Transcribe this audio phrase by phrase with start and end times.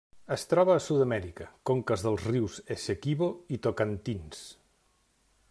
[0.35, 4.43] Es troba a Sud-amèrica: conques dels rius Essequibo i Tocantins.